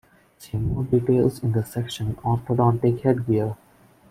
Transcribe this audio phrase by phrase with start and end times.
[0.39, 3.55] See more details in the section Orthodontic headgear.